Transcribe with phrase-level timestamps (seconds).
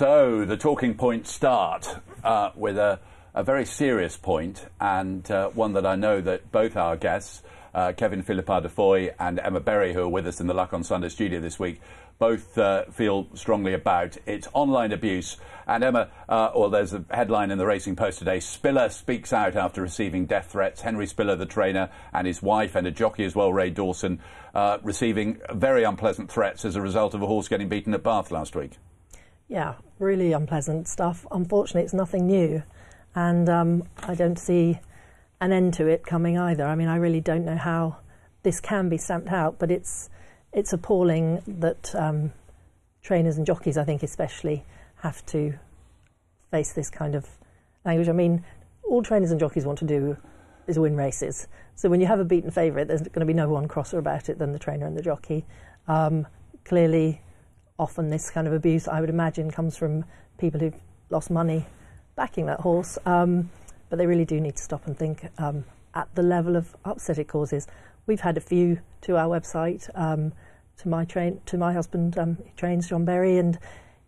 [0.00, 1.86] So the talking points start
[2.24, 3.00] uh, with a,
[3.34, 7.42] a, very serious point, and uh, one that I know that both our guests,
[7.74, 10.72] uh, Kevin Philippart de Foy and Emma Berry, who are with us in the Luck
[10.72, 11.82] on Sunday studio this week,
[12.18, 14.16] both uh, feel strongly about.
[14.24, 15.36] It's online abuse.
[15.66, 19.54] And Emma, uh, well, there's a headline in the Racing Post today Spiller speaks out
[19.54, 20.80] after receiving death threats.
[20.80, 24.20] Henry Spiller, the trainer, and his wife, and a jockey as well, Ray Dawson,
[24.54, 28.30] uh, receiving very unpleasant threats as a result of a horse getting beaten at Bath
[28.30, 28.78] last week.
[29.50, 31.26] Yeah, really unpleasant stuff.
[31.32, 32.62] Unfortunately, it's nothing new.
[33.16, 34.78] And um, I don't see
[35.40, 36.64] an end to it coming either.
[36.64, 37.96] I mean, I really don't know how
[38.44, 40.08] this can be stamped out, but it's
[40.52, 42.32] it's appalling that um,
[43.02, 44.64] trainers and jockeys, I think especially,
[44.96, 45.54] have to
[46.52, 47.26] face this kind of
[47.84, 48.08] language.
[48.08, 48.44] I mean,
[48.84, 50.16] all trainers and jockeys want to do
[50.68, 51.48] is win races.
[51.74, 54.28] So when you have a beaten favourite, there's going to be no one crosser about
[54.28, 55.44] it than the trainer and the jockey.
[55.88, 56.26] Um,
[56.64, 57.20] clearly,
[57.80, 60.04] often this kind of abuse, I would imagine, comes from
[60.38, 60.74] people who've
[61.08, 61.66] lost money
[62.14, 62.98] backing that horse.
[63.06, 63.50] Um,
[63.88, 65.64] but they really do need to stop and think um,
[65.94, 67.66] at the level of upset it causes.
[68.06, 69.88] We've had a few to our website.
[69.98, 70.32] Um,
[70.78, 73.58] to my train to my husband, um, he trains John Berry, and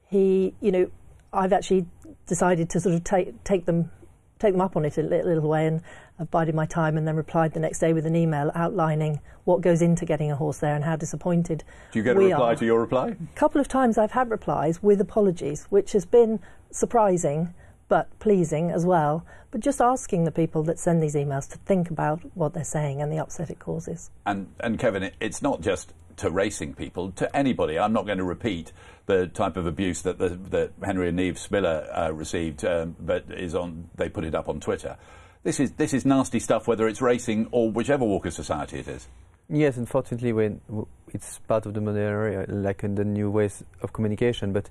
[0.08, 0.90] he, you know,
[1.32, 1.86] I've actually
[2.26, 3.90] decided to sort of take take them
[4.38, 5.82] take them up on it a little, little way, and
[6.22, 9.60] I've bided my time, and then replied the next day with an email outlining what
[9.60, 11.64] goes into getting a horse there and how disappointed.
[11.90, 12.56] Do you get a reply are.
[12.56, 13.08] to your reply?
[13.08, 16.38] A couple of times I've had replies with apologies, which has been
[16.70, 17.52] surprising
[17.92, 19.22] but pleasing as well.
[19.50, 23.02] But just asking the people that send these emails to think about what they're saying
[23.02, 24.10] and the upset it causes.
[24.24, 27.78] And, and Kevin, it, it's not just to racing people, to anybody.
[27.78, 28.72] I'm not going to repeat
[29.04, 33.26] the type of abuse that, the, that Henry and Neve Spiller uh, received, um, but
[33.28, 33.90] is on.
[33.96, 34.96] They put it up on Twitter.
[35.42, 38.88] This is this is nasty stuff, whether it's racing or whichever walk of society it
[38.88, 39.06] is.
[39.50, 40.62] Yes, unfortunately, when
[41.08, 44.70] it's part of the modern era, like in the new ways of communication, but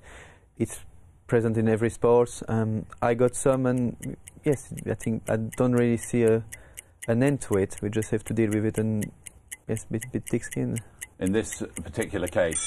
[0.58, 0.80] it's
[1.32, 2.42] present in every sport.
[2.46, 6.44] Um, I got some, and yes, I think I don't really see a,
[7.08, 7.78] an end to it.
[7.80, 9.10] We just have to deal with it and
[9.66, 10.78] yes, bit bit thick skin.
[11.18, 12.62] In this particular case,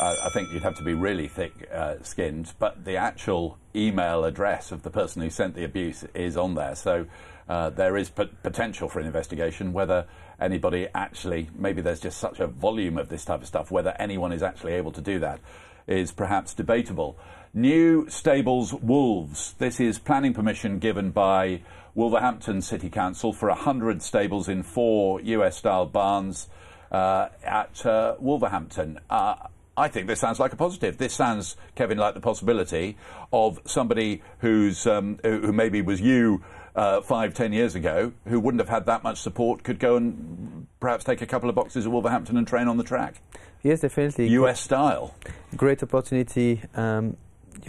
[0.00, 4.72] uh, I think you'd have to be really thick-skinned, uh, but the actual email address
[4.72, 6.74] of the person who sent the abuse is on there.
[6.74, 7.04] So
[7.50, 9.74] uh, there is potential for an investigation.
[9.74, 10.06] Whether
[10.40, 14.32] anybody actually, maybe there's just such a volume of this type of stuff, whether anyone
[14.32, 15.40] is actually able to do that
[15.86, 17.16] is perhaps debatable.
[17.54, 19.54] New Stables Wolves.
[19.58, 21.62] This is planning permission given by
[21.94, 26.48] Wolverhampton City Council for 100 stables in four US style barns
[26.92, 29.00] uh, at uh, Wolverhampton.
[29.08, 29.36] Uh,
[29.78, 30.98] I think this sounds like a positive.
[30.98, 32.96] This sounds, Kevin, like the possibility
[33.32, 36.42] of somebody who's um, who maybe was you
[36.76, 40.68] uh, five, ten years ago, who wouldn't have had that much support, could go and
[40.78, 43.20] perhaps take a couple of boxes at Wolverhampton and train on the track.
[43.62, 44.28] Yes, definitely.
[44.28, 45.14] US style.
[45.56, 46.60] Great opportunity.
[46.74, 47.16] Um,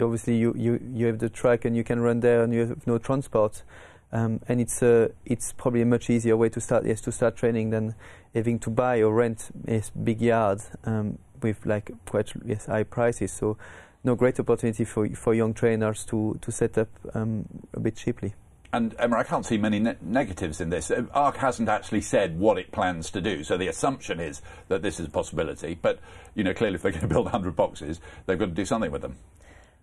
[0.00, 2.86] obviously you, you, you have the track and you can run there and you have
[2.86, 3.62] no transport.
[4.10, 7.36] Um, and it's uh, it's probably a much easier way to start yes to start
[7.36, 7.94] training than
[8.34, 13.32] having to buy or rent a big yard um, with like quite yes high prices.
[13.32, 13.58] So
[14.04, 17.44] no great opportunity for for young trainers to to set up um,
[17.74, 18.32] a bit cheaply.
[18.72, 20.90] And Emma, I can't see many ne- negatives in this.
[20.90, 24.82] Uh, ARC hasn't actually said what it plans to do, so the assumption is that
[24.82, 25.78] this is a possibility.
[25.80, 26.00] But
[26.34, 28.90] you know, clearly, if they're going to build 100 boxes, they've got to do something
[28.90, 29.16] with them.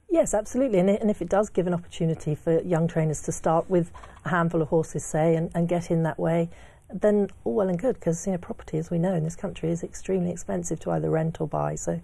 [0.09, 0.79] Yes, absolutely.
[0.79, 3.91] And, and if it does give an opportunity for young trainers to start with
[4.23, 6.49] a handful of horses, say, and, and get in that way,
[6.93, 9.71] then all well and good, because you know, property, as we know, in this country
[9.71, 11.75] is extremely expensive to either rent or buy.
[11.75, 11.99] So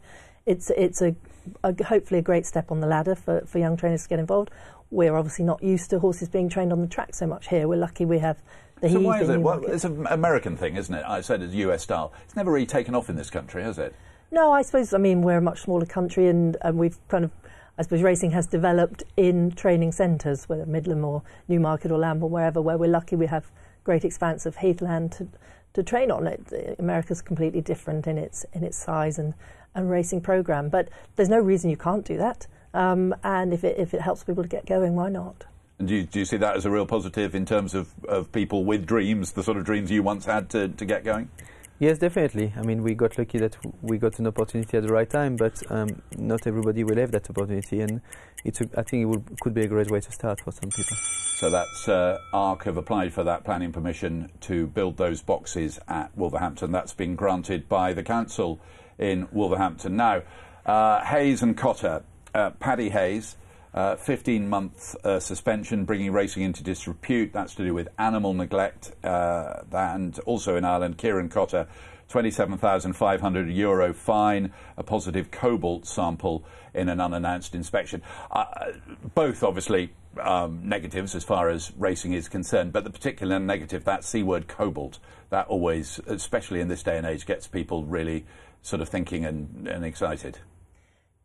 [0.45, 1.15] it's, it's a,
[1.63, 4.51] a hopefully a great step on the ladder for, for young trainers to get involved.
[4.89, 7.67] We're obviously not used to horses being trained on the track so much here.
[7.67, 8.37] We're lucky we have
[8.81, 9.39] the So why is it?
[9.39, 11.05] Well, it's an American thing, isn't it?
[11.07, 12.11] I said it's US style.
[12.25, 13.95] It's never really taken off in this country, has it?
[14.31, 14.93] No, I suppose.
[14.93, 17.31] I mean, we're a much smaller country, and, and we've kind of
[17.77, 22.61] I suppose racing has developed in training centres, whether Middleham or Newmarket or Lambourn, wherever,
[22.61, 23.49] where we're lucky we have
[23.83, 25.27] great expanse of heathland to,
[25.73, 26.27] to train on.
[26.27, 29.33] It, America's completely different in its in its size and,
[29.75, 32.47] and racing program, but there's no reason you can't do that.
[32.73, 35.45] Um, and if it if it helps people to get going, why not?
[35.79, 38.31] And do you, do you see that as a real positive in terms of, of
[38.31, 41.29] people with dreams, the sort of dreams you once had to, to get going?
[41.79, 42.53] Yes, definitely.
[42.55, 45.63] I mean, we got lucky that we got an opportunity at the right time, but
[45.71, 48.01] um, not everybody will have that opportunity, and
[48.45, 50.69] it's a, I think it will, could be a great way to start for some
[50.69, 50.95] people.
[51.39, 56.15] So that's uh, ARC have applied for that planning permission to build those boxes at
[56.15, 56.71] Wolverhampton.
[56.71, 58.61] That's been granted by the council
[58.97, 59.95] in Wolverhampton.
[59.95, 60.23] Now,
[60.65, 62.03] uh, Hayes and Cotter,
[62.33, 63.35] uh, Paddy Hayes,
[63.73, 67.31] Uh, 15 month uh, suspension, bringing racing into disrepute.
[67.31, 68.91] That's to do with animal neglect.
[69.01, 71.67] Uh, and also in Ireland, Kieran Cotter,
[72.11, 76.43] 27,500 euro fine, a positive cobalt sample
[76.73, 78.01] in an unannounced inspection.
[78.29, 78.45] Uh,
[79.15, 84.03] both obviously um, negatives as far as racing is concerned, but the particular negative, that
[84.03, 84.99] C word cobalt,
[85.29, 88.25] that always, especially in this day and age, gets people really
[88.61, 90.39] sort of thinking and, and excited.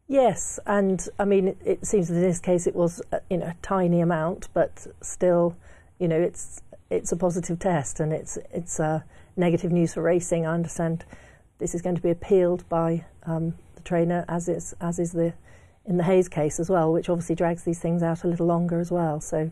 [0.09, 3.47] Yes, and I mean, it, seems that in this case it was uh, you know
[3.47, 5.57] a tiny amount, but still,
[5.99, 9.01] you know, it's it's a positive test and it's it's uh,
[9.37, 10.47] negative news for racing.
[10.47, 11.05] I understand
[11.59, 15.33] this is going to be appealed by um, the trainer, as is as is the
[15.85, 18.81] in the Hayes case as well, which obviously drags these things out a little longer
[18.81, 19.21] as well.
[19.21, 19.51] So.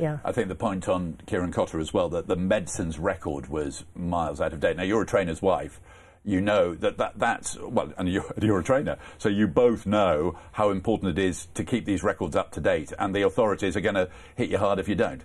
[0.00, 0.18] Yeah.
[0.24, 4.40] I think the point on Kieran Cotter as well that the medicines record was miles
[4.40, 4.76] out of date.
[4.76, 5.80] Now you're a trainer's wife,
[6.28, 10.38] you know that, that that's well, and you're, you're, a trainer, so you both know
[10.52, 13.80] how important it is to keep these records up to date, and the authorities are
[13.80, 15.22] going to hit you hard if you don't.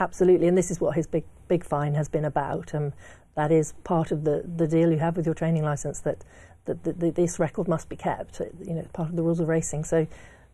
[0.00, 2.74] Absolutely, and this is what his big big fine has been about.
[2.74, 2.92] Um,
[3.36, 6.24] that is part of the, the deal you have with your training license that
[6.64, 8.40] that, that, that this record must be kept.
[8.40, 9.84] You know, part of the rules of racing.
[9.84, 10.06] So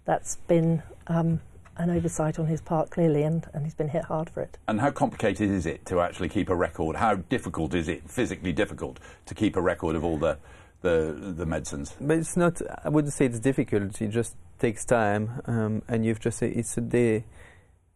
[0.04, 1.40] that's been um,
[1.76, 4.58] an oversight on his part, clearly, and, and he's been hit hard for it.
[4.66, 6.96] And how complicated is it to actually keep a record?
[6.96, 10.38] How difficult is it, physically difficult, to keep a record of all the,
[10.82, 11.94] the, the medicines?
[12.00, 16.20] But it's not, I wouldn't say it's difficult, it just takes time, um, and you've
[16.20, 17.25] just, it's a day,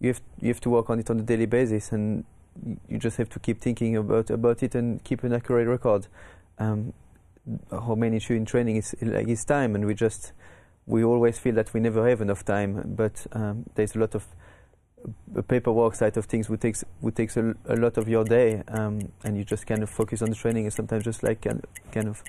[0.01, 2.25] you have, you have to work on it on a daily basis, and
[2.89, 6.07] you just have to keep thinking about, about it and keep an accurate record.
[6.59, 6.93] Um,
[7.71, 10.33] our main issue in training is, like, is time, and we just,
[10.87, 14.27] we always feel that we never have enough time, but um, there's a lot of
[15.37, 18.63] uh, paperwork side of things which takes which takes a, a lot of your day,
[18.69, 21.65] um, and you just kind of focus on the training, and sometimes just like kind,
[21.93, 22.23] kind of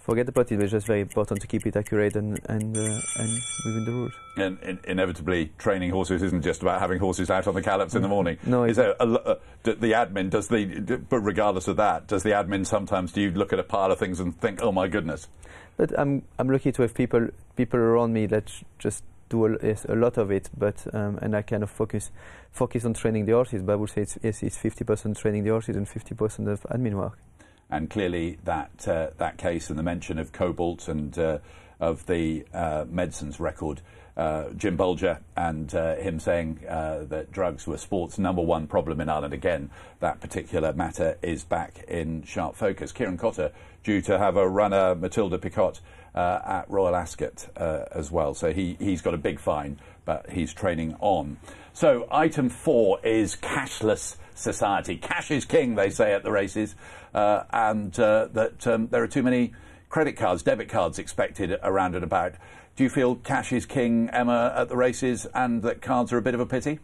[0.00, 0.56] forget about it.
[0.56, 3.92] But it's just very important to keep it accurate and and uh, and within the
[3.92, 4.12] rules.
[4.36, 8.02] And in, inevitably, training horses isn't just about having horses out on the gallops in
[8.02, 8.38] the morning.
[8.44, 12.30] No, is there a, uh, the admin does the but regardless of that, does the
[12.30, 15.28] admin sometimes do you look at a pile of things and think, oh my goodness?
[15.76, 19.86] But I'm I'm lucky to have people people around me that just do a, yes,
[19.88, 20.50] a lot of it.
[20.56, 22.10] But um, and I kind of focus
[22.52, 23.62] focus on training the horses.
[23.62, 26.94] But I would say it's yes, it's 50% training the horses and 50% of admin
[26.94, 27.18] work.
[27.70, 31.38] And clearly that uh, that case and the mention of cobalt and uh,
[31.78, 33.80] of the uh, medicines record.
[34.16, 39.08] Uh, Jim Bolger and uh, him saying that drugs were sport's number one problem in
[39.08, 39.32] Ireland.
[39.32, 39.70] Again,
[40.00, 42.92] that particular matter is back in sharp focus.
[42.92, 43.52] Kieran Cotter
[43.82, 45.80] due to have a runner, Matilda Picotte,
[46.14, 48.34] uh, at Royal Ascot uh, as well.
[48.34, 51.38] So he, he's got a big fine, but he's training on.
[51.72, 54.96] So item four is cashless society.
[54.96, 56.74] Cash is king, they say at the races,
[57.14, 59.52] uh, and uh, that um, there are too many
[59.88, 62.34] credit cards, debit cards expected around and about.
[62.76, 66.22] Do you feel cash is king, Emma, at the races, and that cards are a
[66.22, 66.78] bit of a pity?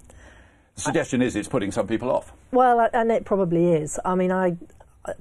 [0.75, 2.33] The suggestion is it's putting some people off.
[2.53, 3.99] Well, and it probably is.
[4.05, 4.57] I mean, I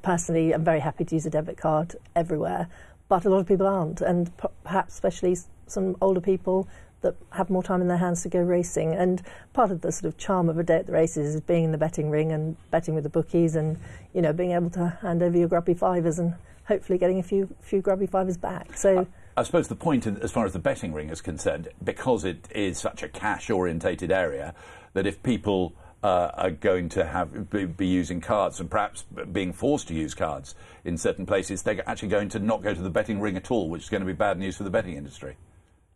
[0.02, 2.68] personally am very happy to use a debit card everywhere,
[3.08, 4.32] but a lot of people aren't, and
[4.64, 5.38] perhaps especially
[5.68, 6.68] some older people
[7.06, 8.94] that have more time in their hands to go racing.
[8.94, 9.22] And
[9.54, 11.72] part of the sort of charm of a day at the races is being in
[11.72, 13.78] the betting ring and betting with the bookies, and
[14.13, 16.34] you know being able to hand over your grubby fivers and
[16.66, 18.75] hopefully getting a few few grubby fivers back.
[18.75, 19.07] So.
[19.38, 22.48] I, suppose the point, in, as far as the betting ring is concerned, because it
[22.56, 24.56] is such a cash-orientated area,
[24.94, 29.04] that if people uh, are going to have be, using cards and perhaps
[29.34, 30.56] being forced to use cards
[30.86, 33.70] in certain places, they're actually going to not go to the betting ring at all,
[33.70, 35.36] which is going to be bad news for the betting industry.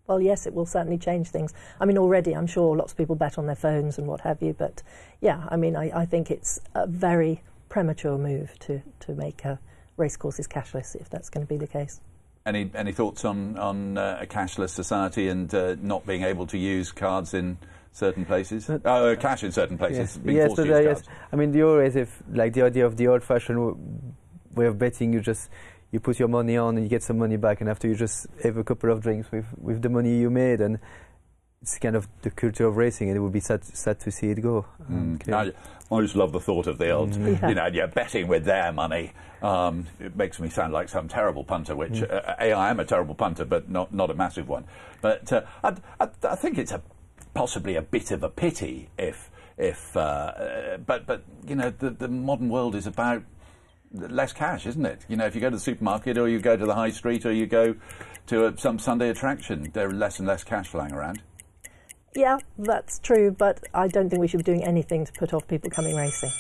[0.10, 1.54] Well, yes, it will certainly change things.
[1.80, 4.42] I mean, already I'm sure lots of people bet on their phones and what have
[4.42, 4.82] you, but
[5.22, 9.58] yeah, I mean, I, I think it's a very premature move to, to make uh,
[9.98, 12.02] racecourses cashless if that's going to be the case.
[12.44, 16.58] Any, any thoughts on, on uh, a cashless society and uh, not being able to
[16.58, 17.60] use cards in
[17.92, 18.68] certain places.
[18.68, 20.20] Uh, uh, cash in certain places.
[20.26, 21.04] Yes, yes, but, uh, yes.
[21.32, 24.16] I mean, the always if like the idea of the old-fashioned
[24.56, 25.52] way of betting, you just
[25.92, 28.28] you put your money on and you get some money back, and after you just
[28.44, 30.80] have a couple of drinks with with the money you made, and
[31.62, 34.30] it's kind of the culture of racing, and it would be sad, sad to see
[34.30, 34.66] it go.
[34.90, 35.34] Mm.
[35.34, 35.52] I,
[35.94, 37.40] I, just love the thought of the old, mm.
[37.40, 37.50] yeah.
[37.50, 39.14] you know, you're betting with their money.
[39.42, 42.12] Um, it makes me sound like some terrible punter, which mm.
[42.12, 44.66] uh, a, I am a terrible punter, but not not a massive one.
[45.02, 46.82] But uh, I, I, I think it's a
[47.34, 52.08] possibly a bit of a pity if if uh, but but you know the the
[52.08, 53.24] modern world is about
[53.94, 55.06] less cash, isn't it?
[55.08, 57.26] You know, if you go to the supermarket or you go to the high street
[57.26, 57.76] or you go
[58.28, 61.22] to a, some Sunday attraction, there are less and less cash flying around.
[62.16, 65.48] Yeah, that's true, but I don't think we should be doing anything to put off
[65.48, 66.32] people coming racing.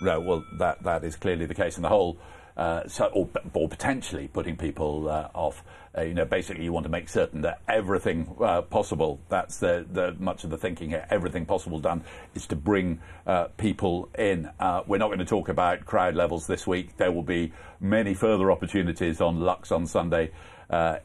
[0.00, 2.18] No, well, that that is clearly the case, and the whole
[2.56, 5.62] uh, so, or, or, potentially putting people uh, off.
[5.96, 9.20] Uh, you know, basically, you want to make certain that everything uh, possible.
[9.28, 11.06] That's the, the, much of the thinking here.
[11.10, 12.02] Everything possible done
[12.34, 14.50] is to bring uh, people in.
[14.58, 16.96] Uh, we're not going to talk about crowd levels this week.
[16.96, 20.30] There will be many further opportunities on Luck on Sunday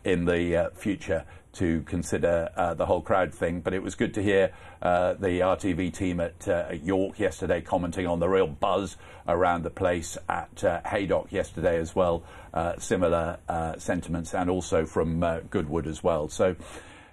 [0.04, 3.62] in the future to consider uh, the whole crowd thing.
[3.62, 7.62] But it was good to hear uh, the RTV team at, uh, at, York yesterday
[7.62, 12.24] commenting on the real buzz around the place at uh, Haydock yesterday as well.
[12.54, 16.30] Uh, similar uh, sentiments, and also from Goodwood as well.
[16.30, 16.56] So.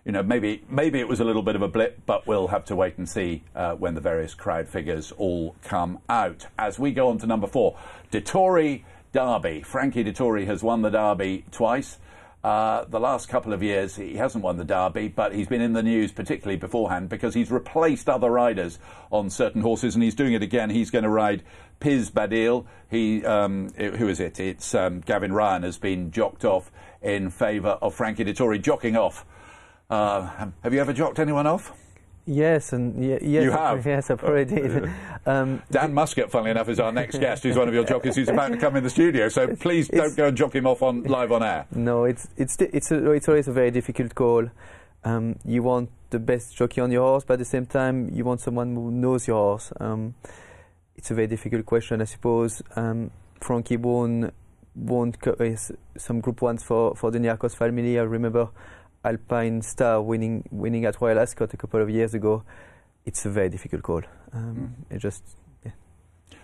[0.05, 2.65] You know, maybe maybe it was a little bit of a blip, but we'll have
[2.67, 3.43] to wait and see
[3.77, 6.47] when the various crowd figures all come out.
[6.59, 7.77] As we go on to number four,
[8.11, 9.63] Dettori Derby.
[9.63, 11.99] Frankie Dettori has won the Derby twice.
[12.49, 15.75] Uh, the last couple of years, he hasn't won the Derby, but he's been in
[15.75, 18.79] the news, particularly beforehand, because he's replaced other riders
[19.13, 20.71] on certain horses, and he's doing it again.
[20.71, 21.43] He's going to ride
[21.79, 22.65] Piz Badil.
[22.91, 24.41] He, um, who is it?
[24.41, 29.27] It's um, Gavin Ryan has been jocked off in favour of Frankie Dettori, jocking off.
[29.91, 31.75] Uh, have you ever jocked anyone off?
[32.29, 33.87] Yes, and yes, you have.
[33.87, 34.91] Yes, I probably did.
[35.27, 38.31] Um, Dan Muscutt, funnily enough, is our next guest, who's one of your jockeys who's
[38.31, 39.29] about to come in the studio.
[39.29, 41.67] So please don't go and jock him off on live on air.
[41.75, 44.49] No, it's it's it's a, it's always a very difficult call.
[45.05, 48.25] Um, you want the best jockey on your horse, but at the same time, you
[48.25, 49.71] want someone who knows your horse.
[49.79, 50.15] Um,
[50.97, 52.63] it's a very difficult question, I suppose.
[52.75, 54.33] Um, Frankie won
[54.75, 55.15] won
[55.99, 57.99] some Group Ones for for the Niarchos family.
[57.99, 58.49] I remember
[59.05, 62.43] Alpine Star winning winning at Royal Ascot a couple of years ago,
[63.05, 64.03] it's a very difficult call.
[64.33, 64.97] Um, mm.
[64.97, 65.23] It just
[65.65, 65.73] yeah.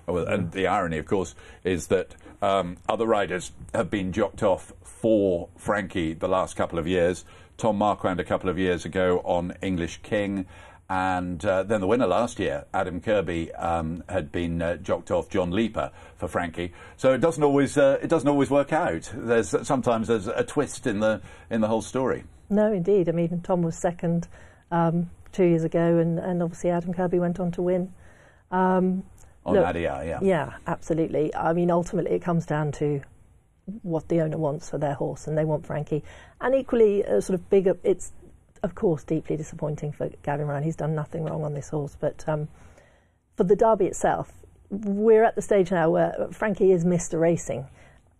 [0.06, 4.42] Oh, well, and the irony, of course, is that um, other riders have been jocked
[4.42, 7.24] off for Frankie the last couple of years.
[7.56, 10.46] Tom Marquand a couple of years ago on English King.
[10.88, 15.30] And uh, then the winner last year, Adam Kirby, um, had been uh, jocked off
[15.30, 16.72] John Leeper for Frankie.
[16.98, 19.10] So it doesn't always uh, it doesn't always work out.
[19.14, 22.24] There's sometimes there's a twist in the in the whole story.
[22.50, 23.08] No, indeed.
[23.08, 24.28] I mean, Tom was second
[24.70, 27.92] um, two years ago, and, and obviously Adam Kirby went on to win.
[28.50, 29.04] Um,
[29.44, 30.18] on look, Nadia, yeah.
[30.22, 31.34] Yeah, absolutely.
[31.34, 33.02] I mean, ultimately, it comes down to
[33.82, 36.02] what the owner wants for their horse, and they want Frankie.
[36.40, 38.12] And equally, a sort of bigger, it's
[38.62, 40.62] of course deeply disappointing for Gavin Ryan.
[40.62, 42.48] He's done nothing wrong on this horse, but um,
[43.36, 44.32] for the Derby itself,
[44.70, 47.20] we're at the stage now where Frankie is Mr.
[47.20, 47.66] Racing.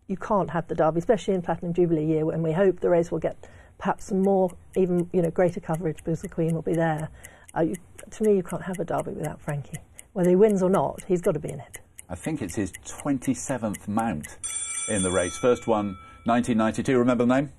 [0.06, 3.10] You can't have the Derby, especially in Platinum Jubilee year, when we hope the race
[3.10, 6.74] will get perhaps some more, even you know, greater coverage because the Queen will be
[6.74, 7.08] there.
[7.56, 7.76] Uh, you,
[8.10, 9.78] to me, you can't have a derby without Frankie.
[10.12, 11.80] Whether he wins or not, he's got to be in it.
[12.08, 14.38] I think it's his 27th mount
[14.88, 15.36] in the race.
[15.36, 16.98] First one, 1992.
[16.98, 17.52] Remember the name?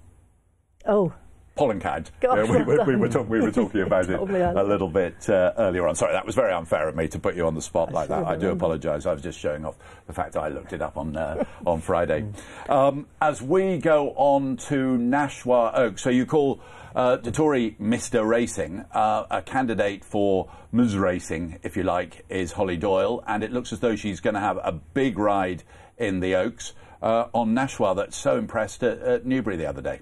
[0.86, 1.14] Oh,
[1.56, 2.12] Pollen Count.
[2.24, 5.54] Uh, we, we, we, were talk, we, were talking about it a little bit uh,
[5.58, 5.96] earlier on.
[5.96, 8.26] Sorry, that was very unfair of me to put you on the spot like that.
[8.26, 9.06] I do apologise.
[9.06, 9.76] I was just showing off
[10.08, 12.26] the fact I looked it up on uh, on Friday.
[12.68, 16.60] Um, as we go on to Nashwa Oaks, so you call
[16.94, 18.28] uh, Dettori Mr.
[18.28, 20.98] Racing, uh, a candidate for Ms.
[20.98, 24.40] Racing, if you like, is Holly Doyle, and it looks as though she's going to
[24.40, 25.64] have a big ride
[25.98, 30.02] in the Oaks uh, on Nashwa that so impressed at, at Newbury the other day.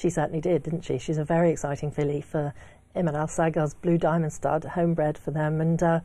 [0.00, 0.96] She certainly did, didn't she?
[0.96, 2.54] She's a very exciting filly for
[2.96, 5.60] Imad Al Sagar's Blue Diamond Stud, homebred for them.
[5.60, 6.00] And uh,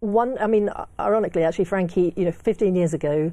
[0.00, 3.32] one, I mean, ironically, actually, Frankie, you know, 15 years ago,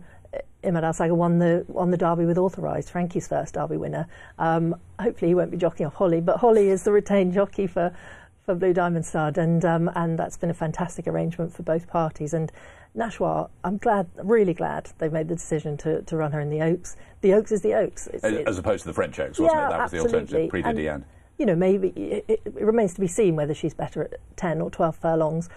[0.64, 4.08] Imad Alsago won the won the Derby with Authorised, Frankie's first Derby winner.
[4.38, 7.96] Um, hopefully, he won't be jockeying off Holly, but Holly is the retained jockey for
[8.46, 12.34] for Blue Diamond Stud, and um, and that's been a fantastic arrangement for both parties.
[12.34, 12.52] And
[12.96, 16.62] Nashwa, I'm glad, really glad they've made the decision to, to run her in the
[16.62, 16.96] Oaks.
[17.22, 18.08] The Oaks is the Oaks.
[18.08, 19.72] It's, as, as, opposed to the French Oaks, wasn't yeah, it?
[19.72, 20.04] That absolutely.
[20.04, 21.04] was the alternative pre.
[21.40, 24.62] You know, maybe it, it, it, remains to be seen whether she's better at 10
[24.62, 25.50] or 12 furlongs.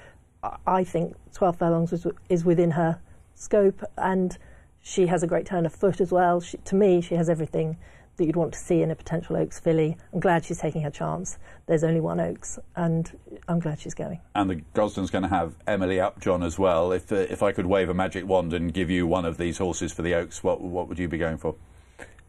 [0.66, 2.99] I think 12 furlongs is, is within her
[3.35, 4.38] scope, and
[4.81, 6.40] she has a great turn of foot as well.
[6.40, 7.76] She, to me, she has everything
[8.17, 9.97] that you'd want to see in a potential Oaks filly.
[10.13, 11.39] I'm glad she's taking her chance.
[11.67, 13.19] There's only one Oaks, and
[13.49, 14.21] I'm glad she's going.
[14.35, 16.93] And the Gosden's going to have Emily Upjohn as well.
[16.93, 19.59] If uh, if I could wave a magic wand and give you one of these
[19.59, 21.55] horses for the Oaks, what what would you be going for?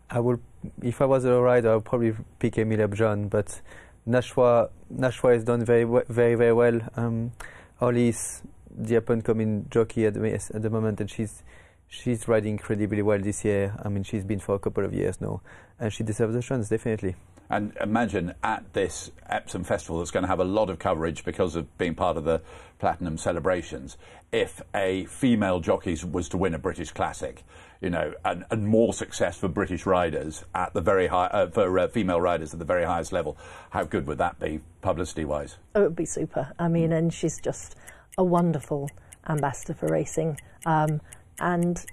[0.10, 0.40] I would,
[0.82, 3.62] if I was a rider, I would probably pick Emily Upjohn, but
[4.06, 6.80] Nashua Nashwa has done very very very well.
[6.96, 7.32] Um,
[7.80, 8.42] Holly's
[8.78, 11.44] the up and coming jockey at the, at the moment, and she's
[11.88, 13.76] she's riding incredibly well this year.
[13.84, 15.42] I mean, she's been for a couple of years now,
[15.80, 17.16] and she deserves a chance, definitely.
[17.50, 21.56] And imagine at this Epsom Festival that's going to have a lot of coverage because
[21.56, 22.42] of being part of the
[22.80, 23.98] Platinum celebrations,
[24.32, 27.44] if a female jockey was to win a British Classic,
[27.82, 31.80] you know, and, and more success for British riders at the very high, uh, for
[31.80, 33.38] uh, female riders at the very highest level,
[33.70, 35.58] how good would that be publicity wise?
[35.74, 36.52] Oh, it would be super.
[36.60, 37.76] I mean, and she's just
[38.18, 38.90] a wonderful
[39.30, 40.40] ambassador for racing.
[40.66, 41.02] Um,
[41.40, 41.86] and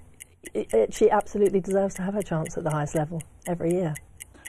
[0.53, 3.95] it, it, she absolutely deserves to have her chance at the highest level every year.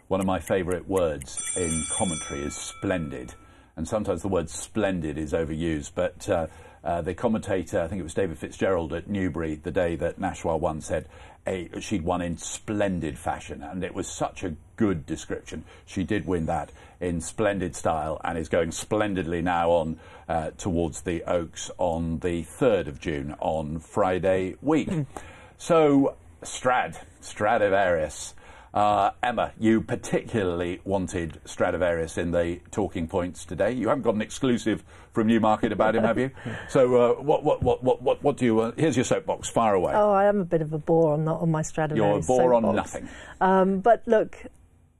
[0.08, 3.34] One of my favourite words in commentary is splendid,
[3.76, 6.28] and sometimes the word splendid is overused, but.
[6.28, 6.46] Uh,
[6.86, 10.58] uh, the commentator, I think it was David Fitzgerald at Newbury, the day that Nashwa
[10.58, 11.08] won, said
[11.44, 15.64] a, she'd won in splendid fashion, and it was such a good description.
[15.84, 21.00] She did win that in splendid style and is going splendidly now on uh, towards
[21.00, 24.88] the Oaks on the 3rd of June on Friday week.
[24.88, 25.02] Hmm.
[25.58, 26.14] so,
[26.44, 28.34] Strad, Stradivarius.
[28.76, 33.72] Uh, Emma, you particularly wanted Stradivarius in the talking points today.
[33.72, 36.30] You haven't got an exclusive from Newmarket about him, have you?
[36.68, 38.60] so, uh, what, what, what, what, what, what do you?
[38.60, 39.48] Uh, here's your soapbox.
[39.48, 39.94] Fire away.
[39.94, 42.28] Oh, I am a bit of a bore on on my Stradivarius.
[42.28, 42.68] You're a bore soapbox.
[42.68, 43.08] on nothing.
[43.40, 44.44] Um, but look,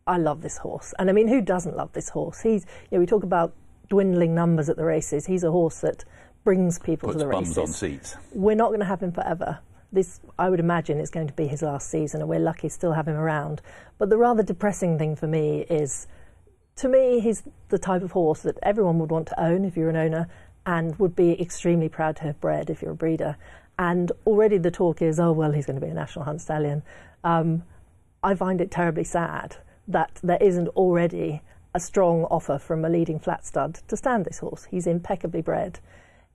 [0.07, 2.41] I love this horse, and I mean, who doesn't love this horse?
[2.41, 2.65] He's.
[2.91, 3.53] You know, we talk about
[3.91, 5.27] dwindling numbers at the races.
[5.27, 6.03] He's a horse that
[6.45, 7.59] brings people Puts to the races.
[7.59, 8.17] on seats.
[8.33, 9.59] We're not going to have him forever
[9.93, 12.93] this, I would imagine, is going to be his last season, and we're lucky still
[12.93, 13.63] have him around.
[13.99, 16.07] But the rather depressing thing for me is,
[16.77, 19.91] to me, he's the type of horse that everyone would want to own if you're
[19.91, 20.29] an owner,
[20.67, 23.37] and would be extremely proud to have bred if you're a breeder.
[23.79, 26.83] And already the talk is, oh well, he's going to be a national hunt stallion.
[27.23, 27.63] Um,
[28.23, 31.43] I find it terribly sad that there isn't already
[31.75, 34.65] a strong offer from a leading flat stud to stand this horse.
[34.71, 35.79] He's impeccably bred.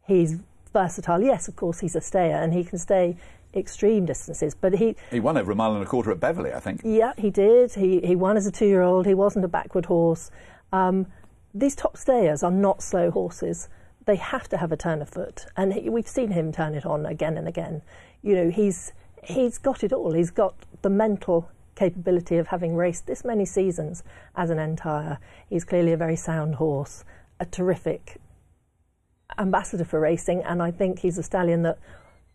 [0.08, 0.38] He's
[0.72, 1.22] versatile.
[1.22, 3.18] Yes, of course, he's a stayer and he can stay
[3.54, 4.56] extreme distances.
[4.56, 6.82] But he he won over a mile and a quarter at Beverley, I think.
[6.84, 7.74] Yeah, he did.
[7.74, 9.06] He he won as a two-year-old.
[9.06, 10.32] He wasn't a backward horse.
[10.72, 11.08] Um,
[11.54, 13.70] these top stayers are not slow horses.
[14.06, 16.86] They have to have a turn of foot, and he, we've seen him turn it
[16.86, 17.82] on again and again.
[18.22, 18.94] You know, he's
[19.24, 20.14] he's got it all.
[20.14, 24.04] He's got the mental capability of having raced this many seasons
[24.36, 25.20] as an entire.
[25.50, 27.04] He's clearly a very sound horse,
[27.40, 28.18] a terrific
[29.38, 31.78] ambassador for racing, and I think he's a stallion that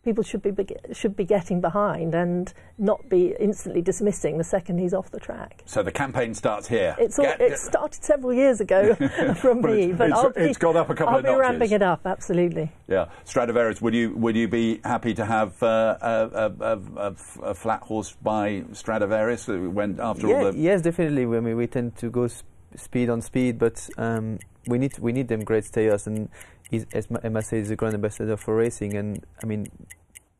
[0.07, 0.53] people should be
[0.93, 5.61] should be getting behind and not be instantly dismissing the second he's off the track.
[5.65, 6.95] So the campaign starts here.
[6.97, 8.95] It's all, Get, it started several years ago
[9.41, 11.71] from but me, it's, but I'll it's got up a couple I'll of be ramping
[11.71, 12.71] it up, absolutely.
[12.87, 13.81] Yeah, Stradivarius.
[13.81, 18.15] Would you would you be happy to have uh, a, a, a, a, flat horse
[18.23, 20.57] by Stradivarius when after yeah, all the?
[20.57, 21.23] Yes, definitely.
[21.23, 25.11] I mean, we tend to go sp- speed on speed, but um, we need we
[25.11, 26.29] need them great stayers and
[26.69, 29.67] he's, as Emma says, he's a grand ambassador for racing, and I mean,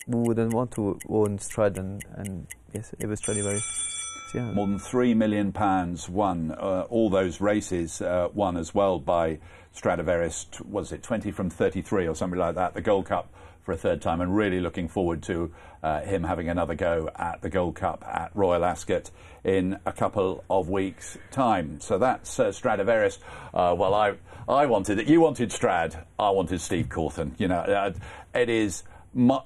[0.09, 3.95] who wouldn't want to own Strad and, and yes, was Stradivarius.
[4.33, 4.51] Yeah.
[4.51, 6.51] More than three million pounds won.
[6.51, 9.39] Uh, all those races uh, won as well by
[9.71, 10.47] Stradivarius.
[10.69, 12.73] Was it 20 from 33 or something like that?
[12.73, 13.33] The Gold Cup
[13.67, 15.51] for a third time, and really looking forward to
[15.83, 19.11] uh, him having another go at the Gold Cup at Royal Ascot
[19.43, 21.81] in a couple of weeks' time.
[21.81, 23.19] So that's uh, Stradivarius.
[23.53, 24.13] Uh, well, I
[24.47, 25.07] I wanted it.
[25.07, 26.05] You wanted Strad.
[26.17, 27.37] I wanted Steve Cauthen.
[27.37, 27.91] You know, uh,
[28.33, 28.83] it is.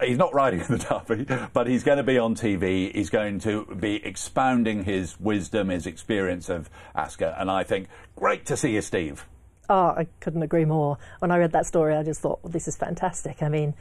[0.04, 2.94] He's not riding in the Derby, but he's going to be on TV.
[2.94, 8.46] He's going to be expounding his wisdom, his experience of Ascot, and I think great
[8.46, 9.26] to see you, Steve.
[9.72, 10.98] Oh, I couldn't agree more.
[11.20, 13.42] When I read that story, I just thought, well, this is fantastic.
[13.42, 13.74] I mean,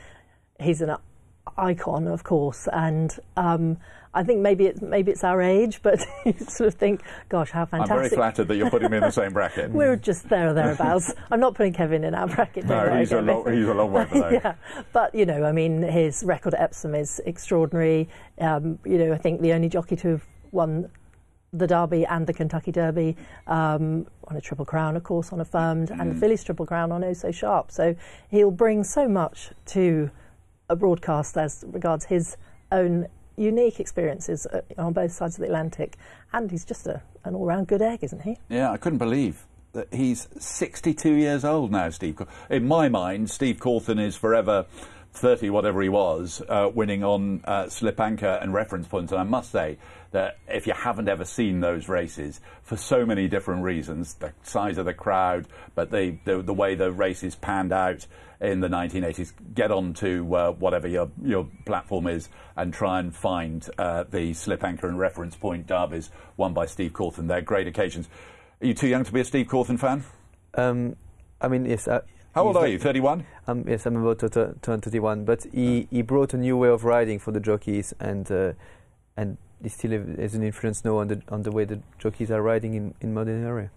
[0.60, 0.96] he's an
[1.56, 3.78] icon, of course, and um,
[4.12, 7.64] I think maybe it's maybe it's our age, but you sort of think, gosh, how
[7.64, 7.92] fantastic!
[7.92, 9.70] I'm very flattered that you're putting me in the same bracket.
[9.72, 11.12] We're just there or thereabouts.
[11.30, 12.64] I'm not putting Kevin in our bracket.
[12.64, 14.30] No, he's a, long, he's a long way below.
[14.30, 14.54] yeah,
[14.92, 18.08] but you know, I mean, his record at Epsom is extraordinary.
[18.38, 20.90] Um, you know, I think the only jockey to have won
[21.52, 25.88] the Derby and the Kentucky Derby um, on a Triple Crown, of course, on Affirmed,
[25.88, 26.00] mm.
[26.00, 26.20] and the mm.
[26.20, 27.70] Fillies Triple Crown on Oh So Sharp.
[27.70, 27.94] So
[28.28, 30.10] he'll bring so much to
[30.70, 32.38] a broadcast as regards his
[32.72, 33.06] own
[33.36, 35.96] unique experiences uh, on both sides of the Atlantic.
[36.32, 38.38] And he's just a, an all round good egg, isn't he?
[38.48, 42.20] Yeah, I couldn't believe that he's 62 years old now, Steve.
[42.48, 44.66] In my mind, Steve Cauthen is forever
[45.12, 49.12] 30, whatever he was, uh, winning on uh, Slip Anchor and Reference Points.
[49.12, 49.78] And I must say
[50.12, 54.78] that if you haven't ever seen those races, for so many different reasons, the size
[54.78, 58.06] of the crowd, but the, the, the way the races panned out,
[58.40, 63.14] in the 1980s, get on to uh, whatever your, your platform is and try and
[63.14, 67.28] find uh, the Slip Anchor and Reference Point derbies won by Steve Cauthen.
[67.28, 68.08] They're great occasions.
[68.62, 70.04] Are you too young to be a Steve Cauthen fan?
[70.54, 70.96] Um,
[71.40, 71.86] I mean, yes.
[71.86, 72.00] Uh,
[72.34, 72.78] How old are you?
[72.78, 73.26] 31?
[73.48, 75.24] Um, yes, I'm about to t- turn 31.
[75.24, 78.52] But he, he brought a new way of riding for the jockeys, and uh,
[79.16, 82.40] and he still has an influence now on the on the way the jockeys are
[82.40, 83.70] riding in in modern era.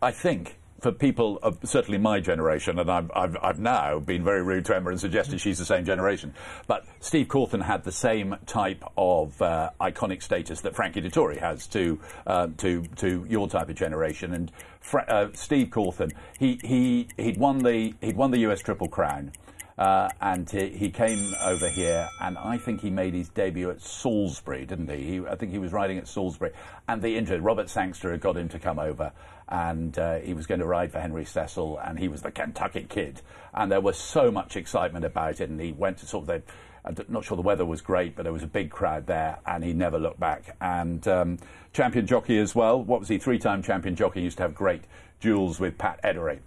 [0.00, 4.42] I think for people of certainly my generation, and I've, I've, I've, now been very
[4.42, 6.34] rude to Emma and suggested she's the same generation,
[6.66, 11.66] but Steve Cauthen had the same type of uh, iconic status that Frankie Dettori has
[11.68, 14.32] to, uh, to, to your type of generation.
[14.32, 18.88] And Fra- uh, Steve Cauthen, he, he, he'd, won the, he'd won the US Triple
[18.88, 19.32] Crown.
[19.78, 23.82] Uh, and he, he, came over here, and I think he made his debut at
[23.82, 25.02] Salisbury, didn't he?
[25.04, 26.52] he I think he was riding at Salisbury,
[26.88, 29.12] and the injured Robert Sangster had got him to come over,
[29.48, 32.86] and uh, he was going to ride for Henry Cecil, and he was the Kentucky
[32.88, 33.22] kid,
[33.54, 36.42] and there was so much excitement about it, and he went to sort of the.
[36.84, 39.64] I'm not sure the weather was great, but there was a big crowd there, and
[39.64, 40.56] he never looked back.
[40.60, 41.38] And um,
[41.72, 42.80] champion jockey as well.
[42.80, 43.18] What was he?
[43.18, 44.20] Three-time champion jockey.
[44.20, 44.82] He used to have great
[45.20, 46.38] duels with Pat Eddery.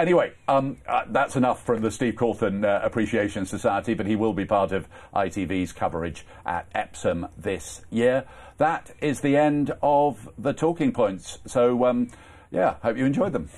[0.00, 4.32] Anyway, um, uh, that's enough from the Steve Cauthen uh, Appreciation Society, but he will
[4.32, 8.24] be part of ITV's coverage at Epsom this year.
[8.56, 11.38] That is the end of the talking points.
[11.46, 12.08] So, um,
[12.50, 13.48] yeah, hope you enjoyed them.